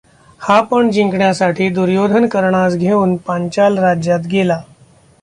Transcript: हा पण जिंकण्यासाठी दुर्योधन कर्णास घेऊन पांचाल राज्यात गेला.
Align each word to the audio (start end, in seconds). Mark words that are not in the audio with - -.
हा 0.41 0.59
पण 0.61 0.89
जिंकण्यासाठी 0.91 1.69
दुर्योधन 1.69 2.27
कर्णास 2.27 2.75
घेऊन 2.75 3.15
पांचाल 3.17 3.77
राज्यात 3.77 4.27
गेला. 4.31 4.61